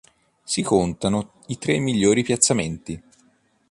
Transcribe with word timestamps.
Si 0.43 0.63
contano 0.63 1.33
i 1.49 1.59
tre 1.59 1.77
migliori 1.77 2.23
piazzamenti. 2.23 2.99